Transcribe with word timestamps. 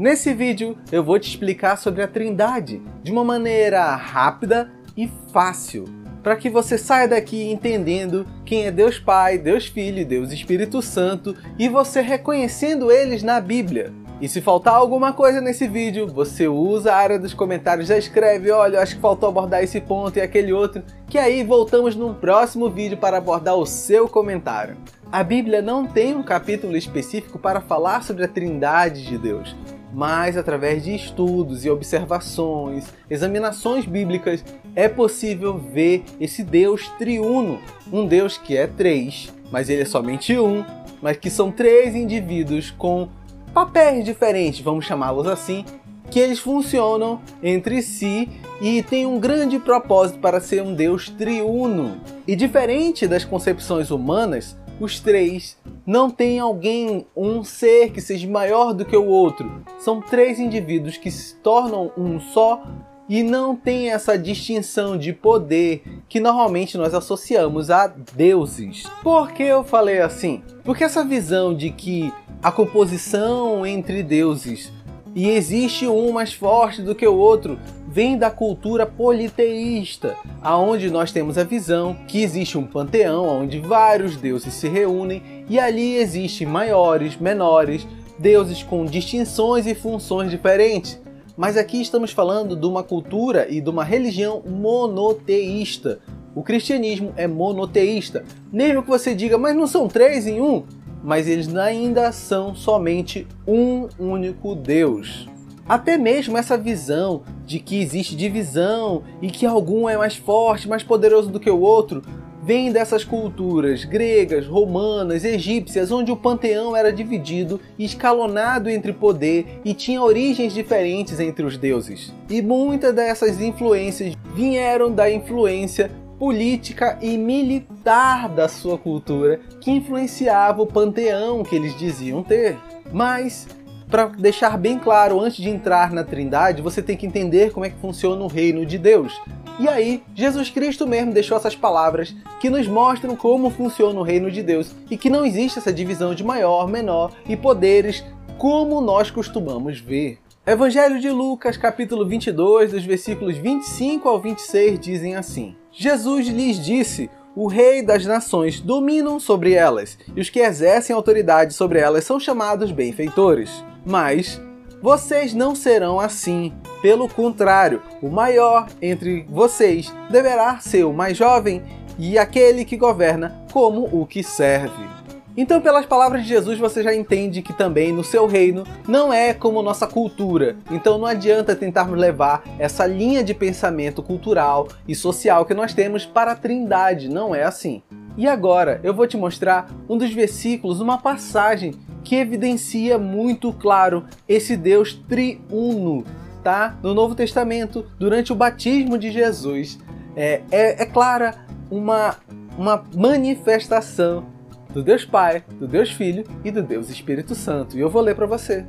Nesse 0.00 0.32
vídeo 0.32 0.78
eu 0.90 1.04
vou 1.04 1.18
te 1.18 1.28
explicar 1.28 1.76
sobre 1.76 2.02
a 2.02 2.08
Trindade 2.08 2.80
de 3.02 3.12
uma 3.12 3.22
maneira 3.22 3.94
rápida 3.94 4.72
e 4.96 5.10
fácil, 5.30 5.84
para 6.22 6.36
que 6.36 6.48
você 6.48 6.78
saia 6.78 7.06
daqui 7.06 7.50
entendendo 7.50 8.26
quem 8.42 8.64
é 8.64 8.70
Deus 8.70 8.98
Pai, 8.98 9.36
Deus 9.36 9.66
Filho 9.66 10.06
Deus 10.06 10.32
Espírito 10.32 10.80
Santo 10.80 11.36
e 11.58 11.68
você 11.68 12.00
reconhecendo 12.00 12.90
eles 12.90 13.22
na 13.22 13.42
Bíblia. 13.42 13.92
E 14.22 14.26
se 14.26 14.40
faltar 14.40 14.72
alguma 14.72 15.12
coisa 15.12 15.38
nesse 15.38 15.68
vídeo, 15.68 16.06
você 16.06 16.48
usa 16.48 16.94
a 16.94 16.96
área 16.96 17.18
dos 17.18 17.34
comentários, 17.34 17.86
já 17.86 17.98
escreve, 17.98 18.50
olha, 18.50 18.80
acho 18.80 18.94
que 18.94 19.02
faltou 19.02 19.28
abordar 19.28 19.62
esse 19.62 19.82
ponto 19.82 20.16
e 20.16 20.22
aquele 20.22 20.50
outro, 20.50 20.82
que 21.10 21.18
aí 21.18 21.44
voltamos 21.44 21.94
num 21.94 22.14
próximo 22.14 22.70
vídeo 22.70 22.96
para 22.96 23.18
abordar 23.18 23.54
o 23.54 23.66
seu 23.66 24.08
comentário. 24.08 24.78
A 25.12 25.22
Bíblia 25.22 25.60
não 25.60 25.86
tem 25.86 26.16
um 26.16 26.22
capítulo 26.22 26.74
específico 26.74 27.38
para 27.38 27.60
falar 27.60 28.02
sobre 28.02 28.24
a 28.24 28.28
Trindade 28.28 29.04
de 29.04 29.18
Deus, 29.18 29.54
mas 29.92 30.36
através 30.36 30.84
de 30.84 30.94
estudos 30.94 31.64
e 31.64 31.70
observações, 31.70 32.86
examinações 33.08 33.84
bíblicas, 33.84 34.44
é 34.74 34.88
possível 34.88 35.58
ver 35.58 36.04
esse 36.20 36.42
Deus 36.42 36.88
triuno, 36.98 37.58
um 37.92 38.06
Deus 38.06 38.38
que 38.38 38.56
é 38.56 38.66
três, 38.66 39.32
mas 39.50 39.68
ele 39.68 39.82
é 39.82 39.86
somente 39.86 40.38
um, 40.38 40.64
mas 41.02 41.16
que 41.16 41.30
são 41.30 41.50
três 41.50 41.94
indivíduos 41.94 42.70
com 42.70 43.08
papéis 43.52 44.04
diferentes, 44.04 44.60
vamos 44.60 44.84
chamá-los 44.84 45.26
assim, 45.26 45.64
que 46.10 46.18
eles 46.18 46.40
funcionam 46.40 47.20
entre 47.42 47.80
si 47.82 48.28
e 48.60 48.82
têm 48.82 49.06
um 49.06 49.18
grande 49.18 49.58
propósito 49.58 50.18
para 50.18 50.40
ser 50.40 50.62
um 50.62 50.74
Deus 50.74 51.08
triuno. 51.08 51.98
E 52.26 52.34
diferente 52.34 53.06
das 53.06 53.24
concepções 53.24 53.90
humanas, 53.90 54.56
os 54.80 54.98
três 54.98 55.58
não 55.86 56.10
têm 56.10 56.40
alguém, 56.40 57.06
um 57.14 57.44
ser 57.44 57.92
que 57.92 58.00
seja 58.00 58.26
maior 58.26 58.72
do 58.72 58.84
que 58.84 58.96
o 58.96 59.06
outro. 59.06 59.62
São 59.78 60.00
três 60.00 60.40
indivíduos 60.40 60.96
que 60.96 61.10
se 61.10 61.36
tornam 61.36 61.92
um 61.96 62.18
só 62.18 62.64
e 63.08 63.22
não 63.22 63.54
tem 63.54 63.90
essa 63.90 64.16
distinção 64.16 64.96
de 64.96 65.12
poder 65.12 65.82
que 66.08 66.20
normalmente 66.20 66.78
nós 66.78 66.94
associamos 66.94 67.70
a 67.70 67.88
deuses. 67.88 68.84
Por 69.02 69.32
que 69.32 69.42
eu 69.42 69.62
falei 69.62 70.00
assim? 70.00 70.42
Porque 70.64 70.84
essa 70.84 71.04
visão 71.04 71.54
de 71.54 71.70
que 71.70 72.12
a 72.42 72.50
composição 72.50 73.66
entre 73.66 74.02
deuses 74.02 74.72
e 75.14 75.28
existe 75.28 75.86
um 75.86 76.12
mais 76.12 76.32
forte 76.32 76.82
do 76.82 76.94
que 76.94 77.06
o 77.06 77.16
outro 77.16 77.58
vem 77.88 78.16
da 78.16 78.30
cultura 78.30 78.86
politeísta, 78.86 80.16
aonde 80.40 80.90
nós 80.90 81.10
temos 81.10 81.36
a 81.36 81.44
visão 81.44 81.96
que 82.06 82.22
existe 82.22 82.56
um 82.56 82.64
panteão 82.64 83.26
onde 83.26 83.58
vários 83.58 84.16
deuses 84.16 84.54
se 84.54 84.68
reúnem 84.68 85.44
e 85.48 85.58
ali 85.58 85.96
existem 85.96 86.46
maiores, 86.46 87.16
menores, 87.16 87.86
deuses 88.18 88.62
com 88.62 88.84
distinções 88.84 89.66
e 89.66 89.74
funções 89.74 90.30
diferentes. 90.30 91.00
Mas 91.36 91.56
aqui 91.56 91.80
estamos 91.80 92.12
falando 92.12 92.54
de 92.54 92.66
uma 92.66 92.82
cultura 92.82 93.46
e 93.48 93.60
de 93.60 93.70
uma 93.70 93.82
religião 93.82 94.42
monoteísta. 94.46 95.98
O 96.34 96.42
cristianismo 96.42 97.12
é 97.16 97.26
monoteísta. 97.26 98.24
Mesmo 98.52 98.82
que 98.82 98.88
você 98.88 99.14
diga, 99.14 99.36
mas 99.38 99.56
não 99.56 99.66
são 99.66 99.88
três 99.88 100.26
em 100.26 100.40
um? 100.40 100.64
Mas 101.02 101.26
eles 101.28 101.54
ainda 101.54 102.12
são 102.12 102.54
somente 102.54 103.26
um 103.46 103.88
único 103.98 104.54
Deus. 104.54 105.28
Até 105.68 105.96
mesmo 105.96 106.36
essa 106.36 106.58
visão 106.58 107.22
de 107.46 107.60
que 107.60 107.80
existe 107.80 108.16
divisão 108.16 109.04
e 109.22 109.30
que 109.30 109.46
algum 109.46 109.88
é 109.88 109.96
mais 109.96 110.16
forte, 110.16 110.68
mais 110.68 110.82
poderoso 110.82 111.30
do 111.30 111.38
que 111.38 111.50
o 111.50 111.60
outro, 111.60 112.02
vem 112.42 112.72
dessas 112.72 113.04
culturas 113.04 113.84
gregas, 113.84 114.46
romanas, 114.46 115.24
egípcias, 115.24 115.92
onde 115.92 116.10
o 116.10 116.16
panteão 116.16 116.74
era 116.74 116.92
dividido 116.92 117.60
e 117.78 117.84
escalonado 117.84 118.68
entre 118.68 118.92
poder 118.92 119.60
e 119.64 119.74
tinha 119.74 120.02
origens 120.02 120.52
diferentes 120.52 121.20
entre 121.20 121.44
os 121.44 121.56
deuses. 121.56 122.12
E 122.28 122.40
muitas 122.42 122.94
dessas 122.94 123.40
influências 123.40 124.14
vieram 124.34 124.90
da 124.90 125.10
influência 125.10 125.90
política 126.20 126.98
e 127.00 127.16
militar 127.16 128.28
da 128.28 128.46
sua 128.46 128.76
cultura 128.76 129.40
que 129.58 129.70
influenciava 129.70 130.60
o 130.60 130.66
panteão 130.66 131.42
que 131.42 131.56
eles 131.56 131.74
diziam 131.78 132.22
ter. 132.22 132.58
Mas, 132.92 133.48
para 133.88 134.04
deixar 134.04 134.58
bem 134.58 134.78
claro, 134.78 135.18
antes 135.18 135.38
de 135.38 135.48
entrar 135.48 135.90
na 135.90 136.04
Trindade, 136.04 136.60
você 136.60 136.82
tem 136.82 136.94
que 136.94 137.06
entender 137.06 137.52
como 137.52 137.64
é 137.64 137.70
que 137.70 137.80
funciona 137.80 138.22
o 138.22 138.26
reino 138.26 138.66
de 138.66 138.76
Deus. 138.76 139.18
E 139.58 139.66
aí, 139.66 140.02
Jesus 140.14 140.50
Cristo 140.50 140.86
mesmo 140.86 141.14
deixou 141.14 141.38
essas 141.38 141.56
palavras 141.56 142.14
que 142.38 142.50
nos 142.50 142.68
mostram 142.68 143.16
como 143.16 143.48
funciona 143.48 143.98
o 143.98 144.02
reino 144.02 144.30
de 144.30 144.42
Deus 144.42 144.74
e 144.90 144.98
que 144.98 145.08
não 145.08 145.24
existe 145.24 145.58
essa 145.58 145.72
divisão 145.72 146.14
de 146.14 146.22
maior, 146.22 146.68
menor 146.68 147.12
e 147.26 147.34
poderes 147.34 148.04
como 148.36 148.82
nós 148.82 149.10
costumamos 149.10 149.80
ver. 149.80 150.18
Evangelho 150.46 151.00
de 151.00 151.08
Lucas, 151.08 151.56
capítulo 151.56 152.06
22, 152.06 152.72
dos 152.72 152.84
versículos 152.84 153.38
25 153.38 154.06
ao 154.06 154.20
26 154.20 154.78
dizem 154.78 155.16
assim: 155.16 155.56
Jesus 155.72 156.26
lhes 156.26 156.62
disse: 156.64 157.10
O 157.34 157.46
rei 157.46 157.82
das 157.82 158.04
nações 158.04 158.60
dominam 158.60 159.20
sobre 159.20 159.52
elas, 159.52 159.98
e 160.14 160.20
os 160.20 160.28
que 160.28 160.40
exercem 160.40 160.94
autoridade 160.94 161.54
sobre 161.54 161.78
elas 161.78 162.04
são 162.04 162.18
chamados 162.18 162.72
benfeitores. 162.72 163.64
Mas 163.84 164.40
vocês 164.82 165.32
não 165.34 165.54
serão 165.54 166.00
assim. 166.00 166.52
Pelo 166.82 167.08
contrário, 167.08 167.82
o 168.02 168.08
maior 168.08 168.66
entre 168.80 169.26
vocês 169.28 169.94
deverá 170.10 170.58
ser 170.58 170.84
o 170.84 170.92
mais 170.92 171.16
jovem, 171.16 171.62
e 171.98 172.18
aquele 172.18 172.64
que 172.64 172.76
governa 172.76 173.44
como 173.52 173.84
o 173.92 174.06
que 174.06 174.22
serve. 174.22 174.89
Então, 175.36 175.60
pelas 175.60 175.86
palavras 175.86 176.22
de 176.22 176.28
Jesus, 176.28 176.58
você 176.58 176.82
já 176.82 176.94
entende 176.94 177.40
que 177.40 177.52
também 177.52 177.92
no 177.92 178.02
seu 178.02 178.26
reino 178.26 178.64
não 178.86 179.12
é 179.12 179.32
como 179.32 179.62
nossa 179.62 179.86
cultura. 179.86 180.56
Então, 180.70 180.98
não 180.98 181.06
adianta 181.06 181.54
tentarmos 181.54 181.98
levar 181.98 182.42
essa 182.58 182.86
linha 182.86 183.22
de 183.22 183.32
pensamento 183.32 184.02
cultural 184.02 184.68
e 184.88 184.94
social 184.94 185.44
que 185.44 185.54
nós 185.54 185.72
temos 185.72 186.04
para 186.04 186.32
a 186.32 186.36
Trindade. 186.36 187.08
Não 187.08 187.34
é 187.34 187.44
assim. 187.44 187.82
E 188.16 188.26
agora 188.26 188.80
eu 188.82 188.92
vou 188.92 189.06
te 189.06 189.16
mostrar 189.16 189.70
um 189.88 189.96
dos 189.96 190.12
versículos, 190.12 190.80
uma 190.80 190.98
passagem 190.98 191.74
que 192.02 192.16
evidencia 192.16 192.98
muito 192.98 193.52
claro 193.52 194.04
esse 194.28 194.56
Deus 194.56 194.94
triuno, 195.08 196.04
tá? 196.42 196.76
No 196.82 196.92
Novo 196.92 197.14
Testamento, 197.14 197.86
durante 197.98 198.32
o 198.32 198.36
batismo 198.36 198.98
de 198.98 199.10
Jesus, 199.10 199.78
é, 200.16 200.42
é, 200.50 200.82
é 200.82 200.86
clara 200.86 201.34
uma, 201.70 202.16
uma 202.58 202.84
manifestação 202.94 204.26
do 204.72 204.82
Deus 204.82 205.04
Pai, 205.04 205.44
do 205.58 205.66
Deus 205.66 205.90
Filho 205.90 206.24
e 206.44 206.50
do 206.50 206.62
Deus 206.62 206.88
Espírito 206.88 207.34
Santo. 207.34 207.76
E 207.76 207.80
eu 207.80 207.90
vou 207.90 208.02
ler 208.02 208.14
para 208.14 208.26
você. 208.26 208.64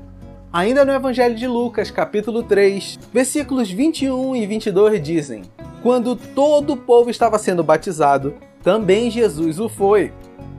Ainda 0.51 0.83
no 0.83 0.91
Evangelho 0.91 1.35
de 1.35 1.47
Lucas, 1.47 1.89
capítulo 1.89 2.43
3, 2.43 2.99
versículos 3.13 3.71
21 3.71 4.35
e 4.35 4.45
22 4.45 5.01
dizem: 5.01 5.43
Quando 5.81 6.15
todo 6.15 6.73
o 6.73 6.77
povo 6.77 7.09
estava 7.09 7.37
sendo 7.37 7.63
batizado, 7.63 8.35
também 8.61 9.09
Jesus 9.09 9.59
o 9.59 9.69
foi. 9.69 10.11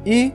E, 0.06 0.32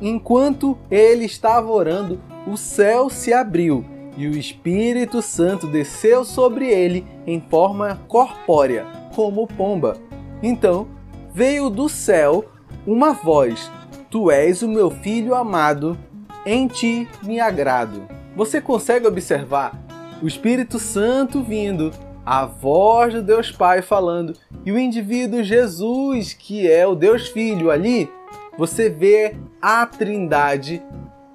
enquanto 0.00 0.78
ele 0.90 1.24
estava 1.24 1.70
orando, 1.70 2.20
o 2.46 2.56
céu 2.56 3.10
se 3.10 3.32
abriu 3.32 3.84
e 4.16 4.26
o 4.26 4.36
Espírito 4.36 5.22
Santo 5.22 5.66
desceu 5.66 6.24
sobre 6.24 6.66
ele 6.68 7.06
em 7.26 7.40
forma 7.40 8.00
corpórea, 8.08 8.86
como 9.14 9.46
pomba. 9.46 9.96
Então 10.42 10.86
veio 11.34 11.70
do 11.70 11.88
céu 11.88 12.44
uma 12.86 13.12
voz 13.12 13.70
Tu 14.12 14.30
és 14.30 14.60
o 14.60 14.68
meu 14.68 14.90
filho 14.90 15.34
amado, 15.34 15.98
em 16.44 16.68
ti 16.68 17.08
me 17.22 17.40
agrado. 17.40 18.06
Você 18.36 18.60
consegue 18.60 19.06
observar 19.06 19.72
o 20.22 20.28
Espírito 20.28 20.78
Santo 20.78 21.42
vindo, 21.42 21.90
a 22.22 22.44
voz 22.44 23.14
do 23.14 23.22
Deus 23.22 23.50
Pai 23.50 23.80
falando 23.80 24.34
e 24.66 24.70
o 24.70 24.78
indivíduo 24.78 25.42
Jesus, 25.42 26.34
que 26.34 26.70
é 26.70 26.86
o 26.86 26.94
Deus 26.94 27.28
Filho 27.28 27.70
ali, 27.70 28.06
você 28.58 28.90
vê 28.90 29.34
a 29.62 29.86
Trindade 29.86 30.82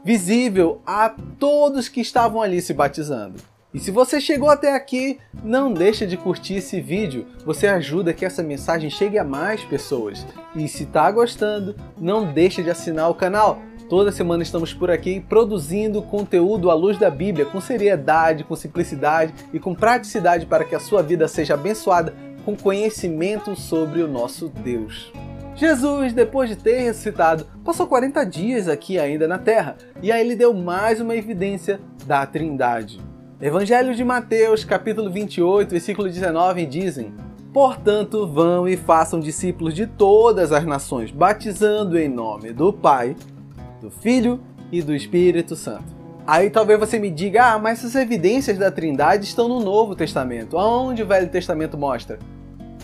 visível 0.05 0.79
a 0.85 1.09
todos 1.39 1.89
que 1.89 1.99
estavam 1.99 2.43
ali 2.43 2.61
se 2.61 2.75
batizando. 2.75 3.56
E 3.73 3.79
se 3.79 3.91
você 3.91 4.21
chegou 4.21 4.49
até 4.49 4.73
aqui, 4.73 5.19
não 5.43 5.73
deixa 5.73 6.07
de 6.07 6.15
curtir 6.15 6.55
esse 6.55 6.79
vídeo, 6.79 7.27
você 7.45 7.67
ajuda 7.67 8.13
que 8.13 8.23
essa 8.23 8.41
mensagem 8.41 8.89
chegue 8.89 9.17
a 9.17 9.23
mais 9.25 9.63
pessoas. 9.65 10.25
E 10.55 10.67
se 10.69 10.83
está 10.83 11.11
gostando, 11.11 11.75
não 11.97 12.31
deixa 12.31 12.63
de 12.63 12.69
assinar 12.69 13.09
o 13.09 13.15
canal. 13.15 13.61
Toda 13.89 14.11
semana 14.11 14.41
estamos 14.41 14.73
por 14.73 14.89
aqui 14.89 15.19
produzindo 15.19 16.01
conteúdo 16.01 16.71
à 16.71 16.73
luz 16.73 16.97
da 16.97 17.09
Bíblia, 17.09 17.45
com 17.45 17.59
seriedade, 17.59 18.43
com 18.45 18.55
simplicidade 18.55 19.33
e 19.53 19.59
com 19.59 19.75
praticidade 19.75 20.45
para 20.45 20.63
que 20.63 20.75
a 20.75 20.79
sua 20.79 21.03
vida 21.03 21.27
seja 21.27 21.53
abençoada 21.53 22.13
com 22.45 22.55
conhecimento 22.55 23.53
sobre 23.55 24.01
o 24.01 24.07
nosso 24.07 24.47
Deus. 24.47 25.11
Jesus, 25.55 26.13
depois 26.13 26.49
de 26.49 26.55
ter 26.55 26.81
ressuscitado, 26.81 27.47
passou 27.65 27.87
40 27.87 28.23
dias 28.25 28.67
aqui 28.67 28.97
ainda 28.99 29.27
na 29.27 29.37
Terra, 29.37 29.75
e 30.01 30.11
aí 30.11 30.21
ele 30.21 30.35
deu 30.35 30.53
mais 30.53 31.01
uma 31.01 31.15
evidência 31.15 31.79
da 32.05 32.25
Trindade. 32.25 33.06
Evangelho 33.39 33.93
de 33.93 34.03
Mateus, 34.03 34.65
capítulo 34.65 35.11
28, 35.11 35.69
versículo 35.69 36.09
19 36.09 36.65
dizem: 36.65 37.13
Portanto, 37.53 38.25
vão 38.25 38.67
e 38.67 38.75
façam 38.75 39.19
discípulos 39.19 39.75
de 39.75 39.85
todas 39.85 40.51
as 40.51 40.65
nações, 40.65 41.11
batizando 41.11 41.99
em 41.99 42.09
nome 42.09 42.51
do 42.51 42.73
Pai, 42.73 43.15
do 43.79 43.91
Filho 43.91 44.39
e 44.71 44.81
do 44.81 44.91
Espírito 44.91 45.55
Santo. 45.55 45.95
Aí 46.25 46.49
talvez 46.49 46.79
você 46.79 46.97
me 46.97 47.11
diga, 47.11 47.53
ah, 47.53 47.59
mas 47.59 47.77
essas 47.77 47.93
evidências 47.93 48.57
da 48.57 48.71
Trindade 48.71 49.25
estão 49.25 49.47
no 49.47 49.59
Novo 49.59 49.95
Testamento. 49.95 50.57
Aonde 50.57 51.03
o 51.03 51.07
Velho 51.07 51.29
Testamento 51.29 51.77
mostra? 51.77 52.17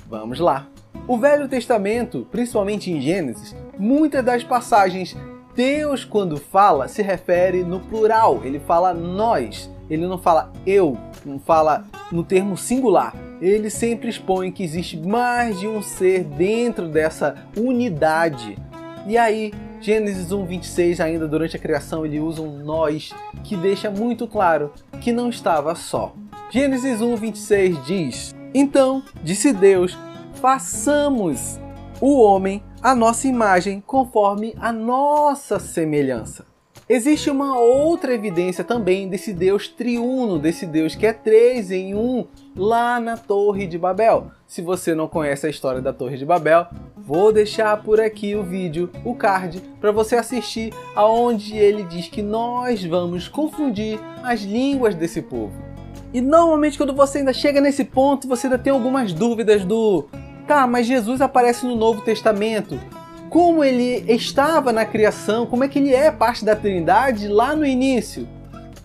Vamos 0.07 0.39
lá. 0.39 0.67
O 1.07 1.17
Velho 1.17 1.47
Testamento, 1.47 2.27
principalmente 2.31 2.91
em 2.91 3.01
Gênesis, 3.01 3.55
muitas 3.79 4.23
das 4.23 4.43
passagens 4.43 5.17
Deus 5.55 6.03
quando 6.03 6.37
fala 6.37 6.87
se 6.87 7.01
refere 7.03 7.63
no 7.63 7.79
plural, 7.79 8.41
ele 8.43 8.59
fala 8.59 8.93
nós, 8.93 9.69
ele 9.93 10.07
não 10.07 10.17
fala 10.17 10.51
eu, 10.65 10.97
não 11.25 11.39
fala 11.39 11.85
no 12.11 12.23
termo 12.23 12.57
singular. 12.57 13.15
Ele 13.41 13.69
sempre 13.69 14.09
expõe 14.09 14.51
que 14.51 14.63
existe 14.63 14.97
mais 14.97 15.59
de 15.59 15.67
um 15.67 15.81
ser 15.81 16.23
dentro 16.23 16.87
dessa 16.87 17.35
unidade. 17.55 18.57
E 19.05 19.17
aí, 19.17 19.53
Gênesis 19.81 20.31
1:26 20.31 20.99
ainda 21.01 21.27
durante 21.27 21.57
a 21.57 21.59
criação 21.59 22.05
ele 22.05 22.19
usa 22.19 22.41
um 22.41 22.63
nós 22.63 23.13
que 23.43 23.57
deixa 23.57 23.91
muito 23.91 24.27
claro 24.27 24.71
que 25.01 25.11
não 25.11 25.29
estava 25.29 25.75
só. 25.75 26.13
Gênesis 26.49 27.01
1:26 27.01 27.83
diz: 27.83 28.35
Então 28.53 29.03
disse 29.21 29.51
Deus: 29.51 29.97
façamos 30.35 31.59
o 31.99 32.21
homem 32.21 32.63
a 32.81 32.93
nossa 32.93 33.27
imagem 33.27 33.81
conforme 33.85 34.53
a 34.59 34.71
nossa 34.71 35.59
semelhança. 35.59 36.52
Existe 36.93 37.31
uma 37.31 37.57
outra 37.57 38.13
evidência 38.13 38.63
também 38.63 39.09
desse 39.09 39.33
Deus 39.33 39.67
triuno, 39.67 40.37
desse 40.37 40.63
Deus 40.63 40.93
que 40.93 41.07
é 41.07 41.11
três 41.11 41.71
em 41.71 41.95
um, 41.95 42.23
lá 42.55 42.99
na 42.99 43.17
Torre 43.17 43.65
de 43.65 43.79
Babel. 43.79 44.27
Se 44.45 44.61
você 44.61 44.93
não 44.93 45.07
conhece 45.07 45.47
a 45.47 45.49
história 45.49 45.81
da 45.81 45.91
Torre 45.91 46.17
de 46.17 46.23
Babel, 46.23 46.67
vou 46.95 47.33
deixar 47.33 47.81
por 47.81 47.99
aqui 47.99 48.35
o 48.35 48.43
vídeo, 48.43 48.91
o 49.03 49.15
card, 49.15 49.59
para 49.81 49.91
você 49.91 50.17
assistir, 50.17 50.71
aonde 50.95 51.57
ele 51.57 51.81
diz 51.81 52.09
que 52.09 52.21
nós 52.21 52.85
vamos 52.85 53.27
confundir 53.27 53.99
as 54.21 54.41
línguas 54.41 54.93
desse 54.93 55.23
povo. 55.23 55.55
E 56.13 56.21
normalmente 56.21 56.77
quando 56.77 56.93
você 56.93 57.17
ainda 57.17 57.33
chega 57.33 57.59
nesse 57.59 57.83
ponto, 57.83 58.27
você 58.27 58.45
ainda 58.45 58.59
tem 58.59 58.71
algumas 58.71 59.13
dúvidas 59.13 59.65
do 59.65 60.05
Tá, 60.47 60.67
mas 60.67 60.85
Jesus 60.85 61.21
aparece 61.21 61.65
no 61.65 61.75
Novo 61.75 62.01
Testamento 62.01 62.77
como 63.33 63.63
ele 63.63 64.05
estava 64.13 64.71
na 64.71 64.85
criação, 64.85 65.47
como 65.47 65.63
é 65.63 65.67
que 65.67 65.79
ele 65.79 65.91
é 65.91 66.11
parte 66.11 66.45
da 66.45 66.55
Trindade 66.55 67.27
lá 67.27 67.55
no 67.55 67.65
início. 67.65 68.29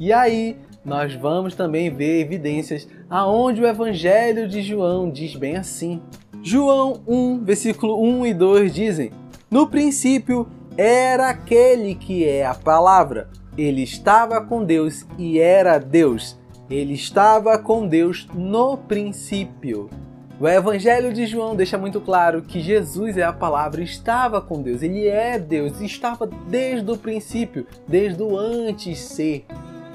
E 0.01 0.11
aí, 0.11 0.57
nós 0.83 1.15
vamos 1.15 1.55
também 1.55 1.91
ver 1.91 2.23
evidências 2.23 2.89
aonde 3.11 3.61
o 3.61 3.67
Evangelho 3.67 4.49
de 4.49 4.63
João 4.63 5.11
diz 5.11 5.37
bem 5.37 5.59
assim. 5.59 6.01
João 6.43 7.03
1, 7.07 7.45
versículo 7.45 8.03
1 8.03 8.25
e 8.25 8.33
2 8.33 8.73
dizem: 8.73 9.11
No 9.51 9.69
princípio 9.69 10.49
era 10.79 11.29
aquele 11.29 11.95
que 11.95 12.27
é 12.27 12.47
a 12.47 12.55
palavra. 12.55 13.29
Ele 13.55 13.83
estava 13.83 14.41
com 14.41 14.65
Deus 14.65 15.05
e 15.19 15.39
era 15.39 15.77
Deus. 15.77 16.39
Ele 16.71 16.95
estava 16.95 17.59
com 17.59 17.87
Deus 17.87 18.27
no 18.33 18.79
princípio. 18.79 19.91
O 20.41 20.47
Evangelho 20.47 21.13
de 21.13 21.27
João 21.27 21.57
deixa 21.57 21.77
muito 21.77 22.01
claro 22.01 22.43
que 22.43 22.61
Jesus 22.61 23.19
é 23.19 23.25
a 23.25 23.33
palavra, 23.33 23.83
estava 23.83 24.41
com 24.41 24.63
Deus, 24.63 24.85
ele 24.85 25.09
é 25.09 25.37
Deus, 25.37 25.81
estava 25.81 26.31
desde 26.47 26.89
o 26.89 26.97
princípio, 26.97 27.67
desde 27.89 28.23
o 28.23 28.39
antes 28.39 29.01
ser. 29.01 29.45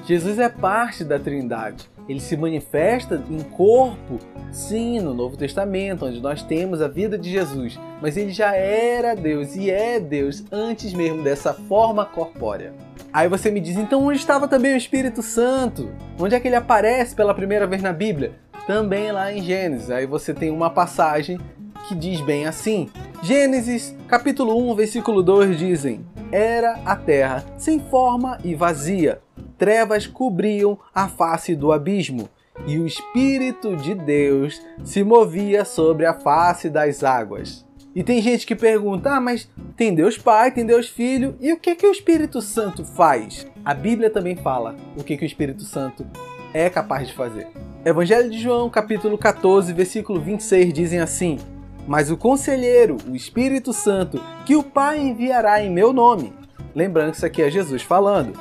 Jesus 0.06 0.38
é 0.38 0.50
parte 0.50 1.02
da 1.02 1.18
Trindade. 1.18 1.88
Ele 2.06 2.20
se 2.20 2.36
manifesta 2.36 3.24
em 3.30 3.40
corpo, 3.40 4.18
sim, 4.52 5.00
no 5.00 5.14
Novo 5.14 5.34
Testamento, 5.34 6.04
onde 6.04 6.20
nós 6.20 6.42
temos 6.42 6.82
a 6.82 6.88
vida 6.88 7.16
de 7.16 7.30
Jesus, 7.30 7.80
mas 8.02 8.18
ele 8.18 8.30
já 8.30 8.54
era 8.54 9.16
Deus 9.16 9.56
e 9.56 9.70
é 9.70 9.98
Deus 9.98 10.44
antes 10.52 10.92
mesmo 10.92 11.22
dessa 11.22 11.54
forma 11.54 12.04
corpórea. 12.04 12.74
Aí 13.10 13.28
você 13.28 13.50
me 13.50 13.60
diz, 13.60 13.78
então 13.78 14.04
onde 14.04 14.18
estava 14.18 14.46
também 14.46 14.74
o 14.74 14.76
Espírito 14.76 15.22
Santo? 15.22 15.88
Onde 16.20 16.34
é 16.34 16.40
que 16.40 16.48
ele 16.48 16.56
aparece 16.56 17.14
pela 17.14 17.32
primeira 17.32 17.66
vez 17.66 17.80
na 17.80 17.94
Bíblia? 17.94 18.43
Também 18.66 19.12
lá 19.12 19.32
em 19.32 19.42
Gênesis. 19.42 19.90
Aí 19.90 20.06
você 20.06 20.32
tem 20.32 20.50
uma 20.50 20.70
passagem 20.70 21.38
que 21.88 21.94
diz 21.94 22.20
bem 22.20 22.46
assim: 22.46 22.88
Gênesis, 23.22 23.94
capítulo 24.08 24.70
1, 24.70 24.74
versículo 24.74 25.22
2 25.22 25.58
dizem: 25.58 26.04
Era 26.32 26.80
a 26.84 26.96
terra 26.96 27.44
sem 27.56 27.80
forma 27.80 28.38
e 28.44 28.54
vazia, 28.54 29.20
trevas 29.58 30.06
cobriam 30.06 30.78
a 30.94 31.08
face 31.08 31.54
do 31.54 31.72
abismo, 31.72 32.28
e 32.66 32.78
o 32.78 32.86
Espírito 32.86 33.76
de 33.76 33.94
Deus 33.94 34.60
se 34.84 35.02
movia 35.04 35.64
sobre 35.64 36.06
a 36.06 36.14
face 36.14 36.70
das 36.70 37.04
águas. 37.04 37.64
E 37.94 38.02
tem 38.02 38.20
gente 38.20 38.46
que 38.46 38.56
pergunta: 38.56 39.10
ah, 39.14 39.20
mas 39.20 39.48
tem 39.76 39.94
Deus 39.94 40.18
Pai, 40.18 40.50
tem 40.50 40.66
Deus 40.66 40.88
Filho, 40.88 41.36
e 41.40 41.52
o 41.52 41.58
que, 41.58 41.74
que 41.74 41.86
o 41.86 41.92
Espírito 41.92 42.40
Santo 42.40 42.84
faz? 42.84 43.46
A 43.64 43.72
Bíblia 43.72 44.10
também 44.10 44.36
fala 44.36 44.74
o 44.96 45.04
que, 45.04 45.16
que 45.16 45.24
o 45.24 45.26
Espírito 45.26 45.62
Santo 45.62 46.06
é 46.52 46.68
capaz 46.68 47.08
de 47.08 47.14
fazer. 47.14 47.48
Evangelho 47.84 48.30
de 48.30 48.40
João, 48.40 48.70
capítulo 48.70 49.18
14, 49.18 49.70
versículo 49.74 50.18
26 50.18 50.72
dizem 50.72 51.00
assim: 51.00 51.38
Mas 51.86 52.10
o 52.10 52.16
conselheiro, 52.16 52.96
o 53.06 53.14
Espírito 53.14 53.74
Santo, 53.74 54.18
que 54.46 54.56
o 54.56 54.62
Pai 54.62 54.98
enviará 54.98 55.62
em 55.62 55.70
meu 55.70 55.92
nome, 55.92 56.32
lembrando 56.74 57.10
que 57.10 57.18
isso 57.18 57.26
aqui 57.26 57.42
é 57.42 57.50
Jesus 57.50 57.82
falando, 57.82 58.32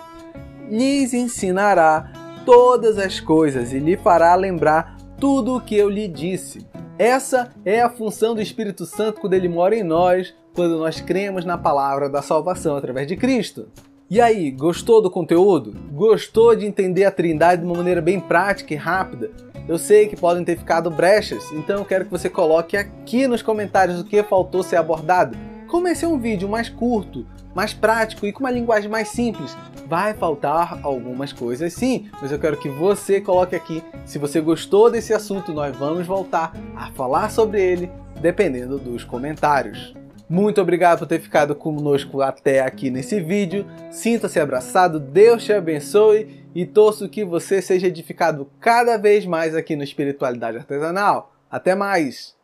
lhes 0.69 1.13
ensinará 1.13 2.10
todas 2.45 2.98
as 2.98 3.19
coisas 3.19 3.74
e 3.74 3.80
lhe 3.80 3.98
fará 3.98 4.34
lembrar 4.34 4.95
tudo 5.19 5.57
o 5.57 5.62
que 5.62 5.75
eu 5.75 5.90
lhe 5.90 6.07
disse. 6.07 6.66
Essa 6.98 7.51
é 7.66 7.81
a 7.81 7.90
função 7.90 8.34
do 8.34 8.42
Espírito 8.42 8.86
Santo 8.86 9.19
quando 9.19 9.34
ele 9.34 9.50
mora 9.50 9.75
em 9.75 9.84
nós, 9.84 10.34
quando 10.56 10.78
nós 10.78 11.01
cremos 11.01 11.44
na 11.44 11.57
palavra 11.57 12.10
da 12.10 12.22
salvação 12.22 12.78
através 12.78 13.07
de 13.07 13.18
Cristo. 13.18 13.68
E 14.13 14.21
aí, 14.21 14.51
gostou 14.51 15.01
do 15.01 15.10
conteúdo? 15.10 15.74
Gostou 15.92 16.56
de 16.56 16.68
entender 16.68 17.04
a 17.04 17.10
Trindade 17.10 17.62
de 17.62 17.68
uma 17.68 17.77
maneira 17.77 18.00
bem 18.00 18.19
prática 18.19 18.71
e 18.71 18.77
rápida? 18.77 19.31
Eu 19.68 19.80
sei 19.80 20.07
que 20.07 20.15
podem 20.15 20.45
ter 20.45 20.56
ficado 20.56 20.92
brechas, 20.92 21.44
então 21.51 21.80
eu 21.80 21.83
quero 21.83 22.06
que 22.06 22.12
você 22.12 22.30
coloque 22.30 22.77
aqui 22.77 23.25
nos 23.25 23.42
comentários 23.42 24.00
o 24.00 24.04
que 24.04 24.21
faltou 24.21 24.62
ser 24.62 24.75
abordado. 24.75 25.36
Como 25.68 25.88
esse 25.88 26.06
é 26.06 26.07
um 26.07 26.19
vídeo 26.19 26.48
mais 26.48 26.69
curto, 26.69 27.25
mais 27.56 27.74
prático 27.74 28.27
e 28.27 28.31
com 28.31 28.42
uma 28.42 28.51
linguagem 28.51 28.88
mais 28.88 29.07
simples, 29.07 29.57
vai 29.88 30.13
faltar 30.13 30.80
algumas 30.83 31.33
coisas 31.33 31.74
sim, 31.74 32.07
mas 32.21 32.31
eu 32.31 32.38
quero 32.38 32.57
que 32.57 32.69
você 32.69 33.19
coloque 33.19 33.56
aqui. 33.56 33.83
Se 34.06 34.19
você 34.19 34.39
gostou 34.39 34.92
desse 34.92 35.12
assunto, 35.12 35.51
nós 35.51 35.75
vamos 35.75 36.06
voltar 36.06 36.54
a 36.75 36.92
falar 36.92 37.31
sobre 37.31 37.59
ele 37.59 37.92
dependendo 38.21 38.77
dos 38.77 39.04
comentários. 39.04 40.02
Muito 40.29 40.61
obrigado 40.61 40.99
por 40.99 41.07
ter 41.07 41.19
ficado 41.19 41.55
conosco 41.55 42.21
até 42.21 42.61
aqui 42.61 42.89
nesse 42.89 43.19
vídeo. 43.19 43.65
Sinta-se 43.91 44.39
abraçado, 44.39 44.99
Deus 44.99 45.43
te 45.43 45.53
abençoe 45.53 46.45
e 46.55 46.65
torço 46.65 47.09
que 47.09 47.25
você 47.25 47.61
seja 47.61 47.87
edificado 47.87 48.49
cada 48.59 48.97
vez 48.97 49.25
mais 49.25 49.55
aqui 49.55 49.75
no 49.75 49.83
Espiritualidade 49.83 50.57
Artesanal. 50.57 51.33
Até 51.51 51.75
mais! 51.75 52.35